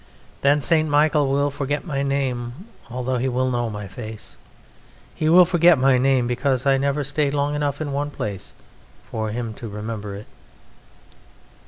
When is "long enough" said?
7.35-7.79